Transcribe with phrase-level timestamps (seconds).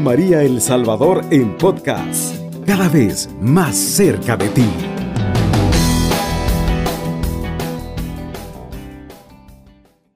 [0.00, 4.68] María El Salvador en podcast, cada vez más cerca de ti.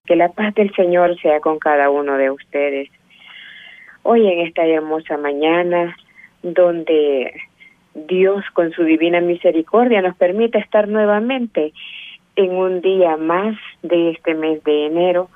[0.07, 2.89] Que la paz del Señor sea con cada uno de ustedes.
[4.03, 5.97] Hoy en esta hermosa mañana,
[6.43, 7.33] donde
[7.95, 11.73] Dios con su divina misericordia nos permite estar nuevamente
[12.37, 15.31] en un día más de este mes de enero,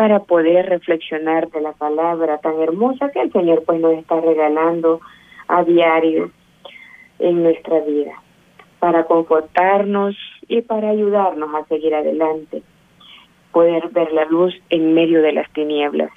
[0.00, 4.98] para poder reflexionar de la palabra tan hermosa que el Señor pues nos está regalando
[5.46, 6.30] a diario
[7.18, 8.14] en nuestra vida,
[8.78, 10.16] para confortarnos
[10.48, 12.62] y para ayudarnos a seguir adelante,
[13.52, 16.10] poder ver la luz en medio de las tinieblas.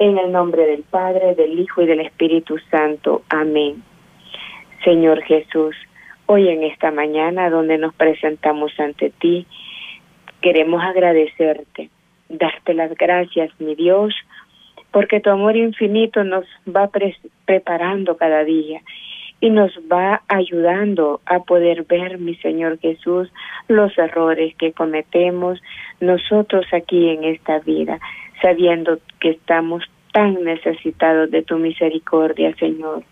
[0.00, 3.22] En el nombre del Padre, del Hijo y del Espíritu Santo.
[3.28, 3.80] Amén.
[4.82, 5.76] Señor Jesús,
[6.26, 9.46] hoy en esta mañana donde nos presentamos ante ti,
[10.40, 11.90] queremos agradecerte
[12.28, 14.14] darte las gracias, mi Dios,
[14.90, 16.90] porque tu amor infinito nos va
[17.44, 18.80] preparando cada día
[19.40, 23.30] y nos va ayudando a poder ver, mi Señor Jesús,
[23.68, 25.60] los errores que cometemos
[26.00, 28.00] nosotros aquí en esta vida,
[28.42, 33.04] sabiendo que estamos tan necesitados de tu misericordia, Señor.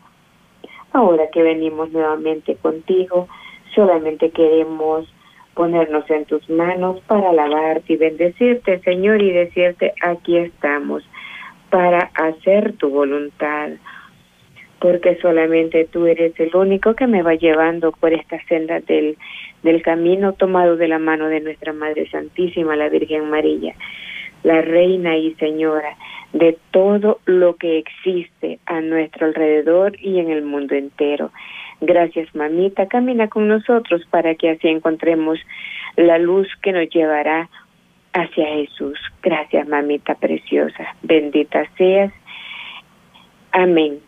[0.92, 3.28] Ahora que venimos nuevamente contigo,
[3.74, 5.06] solamente queremos
[5.56, 11.02] ponernos en tus manos para alabarte y bendecirte, Señor, y decirte, aquí estamos
[11.70, 13.70] para hacer tu voluntad,
[14.80, 19.16] porque solamente tú eres el único que me va llevando por esta senda del,
[19.62, 23.74] del camino tomado de la mano de nuestra Madre Santísima, la Virgen María,
[24.42, 25.96] la Reina y Señora
[26.34, 31.30] de todo lo que existe a nuestro alrededor y en el mundo entero.
[31.80, 32.86] Gracias, mamita.
[32.86, 35.38] Camina con nosotros para que así encontremos
[35.96, 37.48] la luz que nos llevará
[38.14, 38.98] hacia Jesús.
[39.22, 40.94] Gracias, mamita preciosa.
[41.02, 42.12] Bendita seas.
[43.52, 44.00] Amén.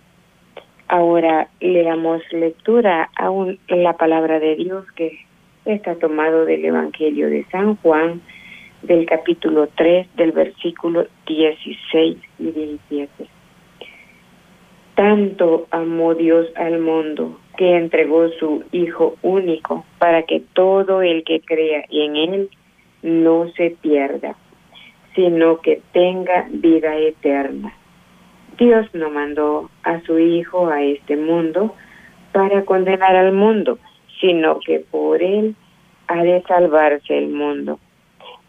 [0.88, 3.30] Ahora le damos lectura a
[3.68, 5.18] la palabra de Dios que
[5.66, 8.22] está tomado del Evangelio de San Juan,
[8.82, 13.37] del capítulo 3, del versículo 16 y 17.
[14.98, 21.40] Tanto amó Dios al mundo que entregó su Hijo único para que todo el que
[21.40, 22.50] crea en Él
[23.02, 24.34] no se pierda,
[25.14, 27.72] sino que tenga vida eterna.
[28.58, 31.76] Dios no mandó a su Hijo a este mundo
[32.32, 33.78] para condenar al mundo,
[34.20, 35.54] sino que por Él
[36.08, 37.78] ha de salvarse el mundo.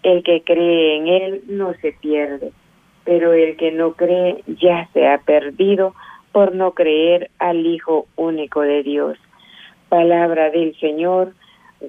[0.01, 2.51] El que cree en Él no se pierde,
[3.03, 5.93] pero el que no cree ya se ha perdido
[6.31, 9.17] por no creer al Hijo único de Dios.
[9.89, 11.33] Palabra del Señor,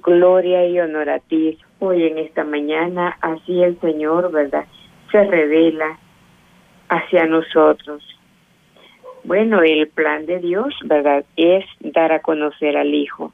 [0.03, 1.59] gloria y honor a ti.
[1.79, 4.67] Hoy en esta mañana, así el Señor, ¿verdad?
[5.11, 5.99] Se revela
[6.89, 8.03] hacia nosotros.
[9.25, 11.25] Bueno, el plan de Dios, ¿verdad?
[11.37, 13.33] Es dar a conocer al Hijo.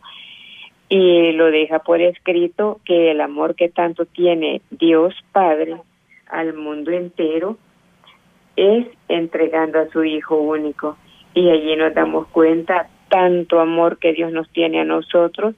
[0.89, 5.77] Y lo deja por escrito que el amor que tanto tiene Dios Padre
[6.29, 7.57] al mundo entero
[8.57, 10.97] es entregando a su Hijo único.
[11.35, 15.55] Y allí nos damos cuenta tanto amor que Dios nos tiene a nosotros,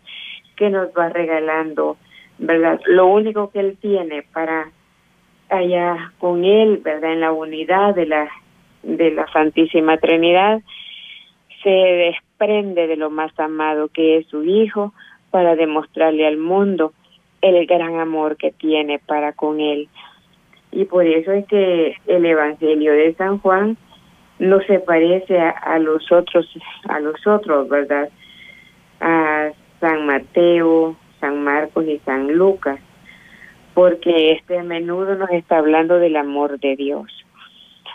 [0.57, 1.97] que nos va regalando,
[2.39, 2.81] ¿verdad?
[2.87, 4.71] Lo único que Él tiene para
[5.49, 7.13] allá con Él, ¿verdad?
[7.13, 8.29] En la unidad de la,
[8.83, 10.61] de la Santísima Trinidad,
[11.63, 14.93] se desprende de lo más amado que es su Hijo
[15.31, 16.93] para demostrarle al mundo
[17.41, 19.89] el gran amor que tiene para con Él.
[20.71, 23.77] Y por eso es que el Evangelio de San Juan
[24.39, 26.47] no se parece a, los otros,
[26.89, 28.09] a los otros, ¿verdad?
[29.01, 32.81] A San Mateo, San Marcos y San Lucas,
[33.75, 37.07] porque este a menudo nos está hablando del amor de Dios,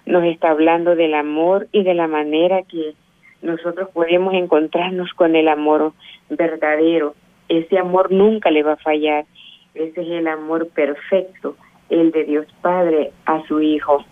[0.05, 2.93] nos está hablando del amor y de la manera que
[3.41, 5.93] nosotros podemos encontrarnos con el amor
[6.29, 7.15] verdadero.
[7.49, 9.25] Ese amor nunca le va a fallar.
[9.73, 11.57] Ese es el amor perfecto,
[11.89, 14.03] el de Dios Padre a su Hijo.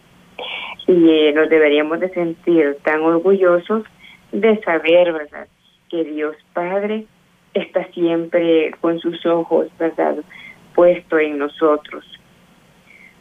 [0.87, 3.83] Y eh, nos deberíamos de sentir tan orgullosos
[4.31, 5.47] de saber, ¿verdad?
[5.89, 7.05] Que Dios Padre
[7.53, 10.17] está siempre con sus ojos, ¿verdad?
[10.73, 12.05] Puesto en nosotros.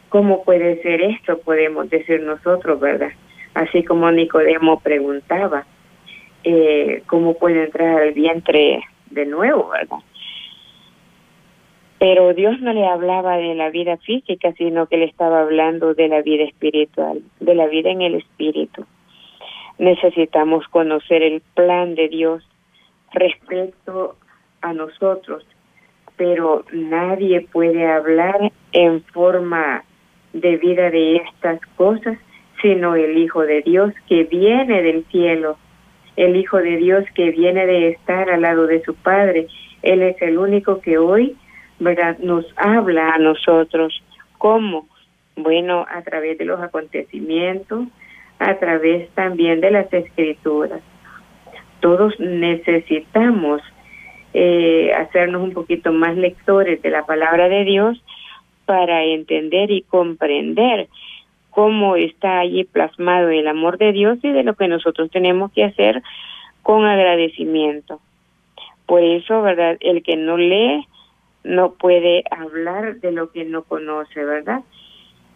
[0.09, 1.39] ¿Cómo puede ser esto?
[1.39, 3.11] Podemos decir nosotros, ¿verdad?
[3.53, 5.65] Así como Nicodemo preguntaba,
[6.43, 9.99] eh, ¿cómo puede entrar al vientre de nuevo, verdad?
[12.01, 16.07] Pero Dios no le hablaba de la vida física, sino que le estaba hablando de
[16.07, 18.87] la vida espiritual, de la vida en el espíritu.
[19.77, 22.43] Necesitamos conocer el plan de Dios
[23.13, 24.15] respecto
[24.61, 25.45] a nosotros,
[26.17, 29.83] pero nadie puede hablar en forma
[30.33, 32.17] de vida de estas cosas
[32.63, 35.57] sino el Hijo de Dios que viene del cielo,
[36.15, 39.47] el Hijo de Dios que viene de estar al lado de su Padre.
[39.83, 41.35] Él es el único que hoy
[41.81, 42.17] ¿verdad?
[42.19, 44.03] nos habla a nosotros.
[44.37, 44.87] ¿Cómo?
[45.35, 47.87] Bueno, a través de los acontecimientos,
[48.39, 50.81] a través también de las escrituras.
[51.79, 53.61] Todos necesitamos
[54.33, 58.03] eh, hacernos un poquito más lectores de la palabra de Dios
[58.65, 60.87] para entender y comprender
[61.49, 65.63] cómo está allí plasmado el amor de Dios y de lo que nosotros tenemos que
[65.63, 66.03] hacer
[66.61, 67.99] con agradecimiento.
[68.85, 69.77] Por eso, ¿verdad?
[69.79, 70.85] El que no lee
[71.43, 74.61] no puede hablar de lo que no conoce, ¿verdad?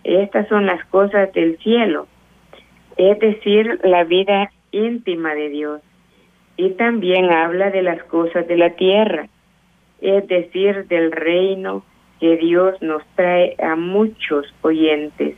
[0.03, 2.07] Estas son las cosas del cielo,
[2.97, 5.81] es decir, la vida íntima de Dios.
[6.57, 9.27] Y también habla de las cosas de la tierra,
[10.01, 11.83] es decir, del reino
[12.19, 15.35] que Dios nos trae a muchos oyentes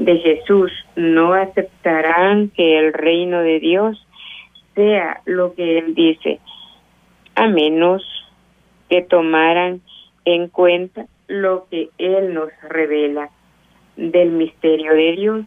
[0.00, 4.06] de Jesús no aceptarán que el reino de Dios
[4.74, 6.40] sea lo que Él dice,
[7.34, 8.02] a menos
[8.90, 9.80] que tomaran
[10.26, 13.30] en cuenta lo que Él nos revela
[13.96, 15.46] del misterio de Dios.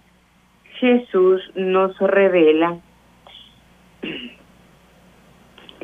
[0.79, 2.79] Jesús nos revela,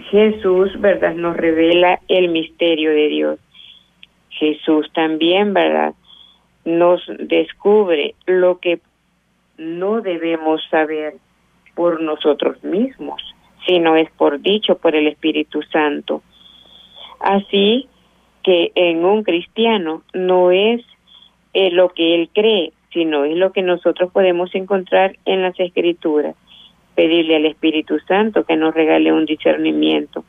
[0.10, 1.14] Jesús, ¿verdad?
[1.14, 3.40] Nos revela el misterio de Dios.
[4.30, 5.94] Jesús también, ¿verdad?
[6.66, 8.80] nos descubre lo que
[9.58, 11.16] no debemos saber
[11.76, 13.22] por nosotros mismos,
[13.66, 16.22] sino es por dicho por el Espíritu Santo.
[17.20, 17.88] Así
[18.44, 20.82] que en un cristiano no es
[21.54, 26.36] eh, lo que él cree, sino es lo que nosotros podemos encontrar en las escrituras.
[26.96, 30.24] Pedirle al Espíritu Santo que nos regale un discernimiento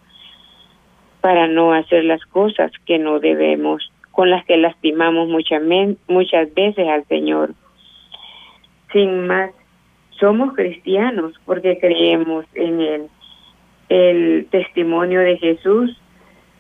[1.21, 5.63] para no hacer las cosas que no debemos con las que lastimamos muchas,
[6.09, 7.55] muchas veces al Señor.
[8.93, 9.51] Sin más,
[10.19, 13.07] somos cristianos porque creemos en Él.
[13.89, 16.00] El testimonio de Jesús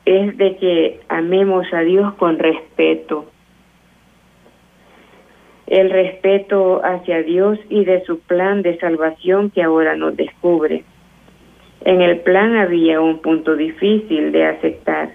[0.04, 3.26] es de que amemos a Dios con respeto.
[5.66, 10.84] El respeto hacia Dios y de su plan de salvación que ahora nos descubre.
[11.84, 15.10] En el plan había un punto difícil de aceptar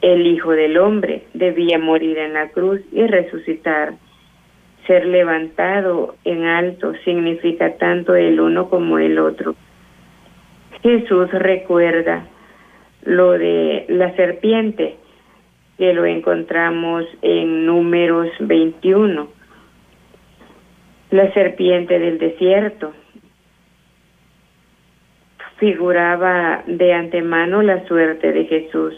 [0.00, 3.94] el Hijo del Hombre debía morir en la cruz y resucitar.
[4.86, 9.56] Ser levantado en alto significa tanto el uno como el otro.
[10.82, 12.26] Jesús recuerda
[13.08, 14.96] lo de la serpiente,
[15.78, 19.28] que lo encontramos en números 21.
[21.10, 22.92] La serpiente del desierto
[25.56, 28.94] figuraba de antemano la suerte de Jesús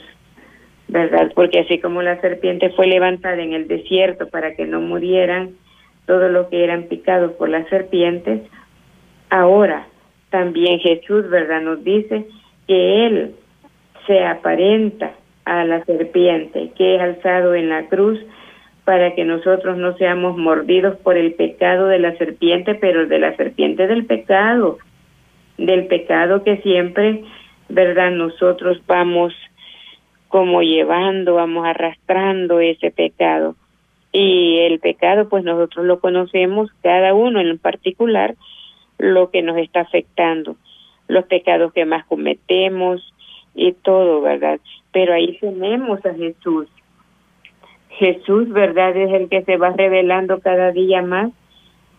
[0.89, 1.31] ¿verdad?
[1.37, 5.51] Porque así como la serpiente fue levantada en el desierto para que no murieran
[6.07, 8.43] todos los que eran picados por las serpientes,
[9.29, 9.87] ahora
[10.31, 11.61] también Jesús, ¿verdad?
[11.63, 12.27] Nos dice
[12.67, 13.37] que Él
[14.07, 15.13] se aparenta
[15.45, 18.19] a la serpiente que es alzado en la cruz
[18.85, 23.37] para que nosotros no seamos mordidos por el pecado de la serpiente, pero de la
[23.37, 24.79] serpiente del pecado,
[25.59, 27.23] del pecado que siempre,
[27.69, 28.11] ¿verdad?
[28.11, 29.35] Nosotros vamos
[30.29, 33.57] como llevando, vamos arrastrando ese pecado.
[34.13, 38.35] Y el pecado, pues nosotros lo conocemos, cada uno en particular,
[38.99, 40.57] lo que nos está afectando,
[41.09, 43.10] los pecados que más cometemos
[43.69, 44.59] y todo, ¿verdad?
[44.93, 46.67] Pero ahí tenemos a Jesús.
[47.91, 48.97] Jesús, ¿verdad?
[48.97, 51.31] Es el que se va revelando cada día más,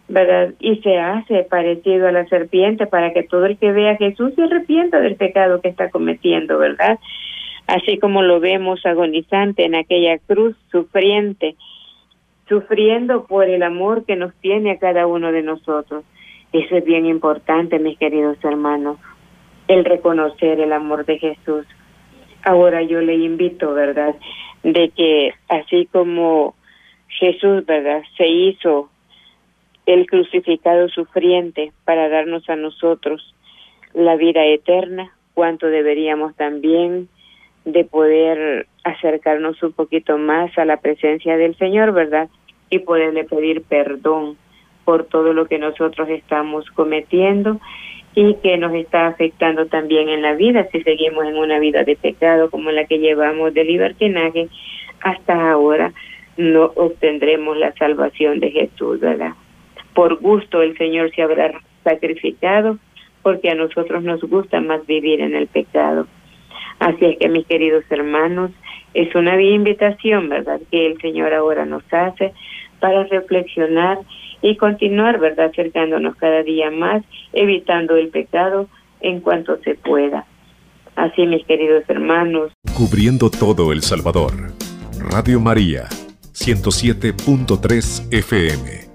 [0.07, 0.53] ¿verdad?
[0.59, 4.33] Y se hace parecido a la serpiente para que todo el que vea a Jesús
[4.35, 6.97] se arrepienta del pecado que está cometiendo, ¿verdad?
[7.67, 11.55] así como lo vemos agonizante en aquella cruz, sufriente,
[12.49, 16.03] sufriendo por el amor que nos tiene a cada uno de nosotros.
[16.51, 18.97] Eso es bien importante, mis queridos hermanos,
[19.71, 21.65] el reconocer el amor de Jesús.
[22.43, 24.15] Ahora yo le invito, ¿verdad?,
[24.63, 26.55] de que así como
[27.07, 28.89] Jesús, ¿verdad?, se hizo
[29.85, 33.33] el crucificado sufriente para darnos a nosotros
[33.93, 37.07] la vida eterna, cuánto deberíamos también
[37.63, 42.29] de poder acercarnos un poquito más a la presencia del Señor, ¿verdad?
[42.69, 44.37] Y poderle pedir perdón
[44.83, 47.59] por todo lo que nosotros estamos cometiendo
[48.15, 51.95] y que nos está afectando también en la vida si seguimos en una vida de
[51.95, 54.49] pecado como la que llevamos de libertinaje
[55.01, 55.93] hasta ahora
[56.37, 59.33] no obtendremos la salvación de Jesús, ¿verdad?
[59.93, 61.51] Por gusto el Señor se habrá
[61.83, 62.77] sacrificado
[63.21, 66.07] porque a nosotros nos gusta más vivir en el pecado.
[66.79, 68.51] Así es que mis queridos hermanos,
[68.93, 72.33] es una invitación, ¿verdad?, que el Señor ahora nos hace
[72.79, 73.99] para reflexionar
[74.41, 78.67] y continuar, ¿verdad?, acercándonos cada día más, evitando el pecado
[79.01, 80.25] en cuanto se pueda.
[80.95, 82.51] Así, mis queridos hermanos.
[82.75, 84.33] Cubriendo todo El Salvador.
[84.99, 85.87] Radio María,
[86.33, 88.90] 107.3 FM.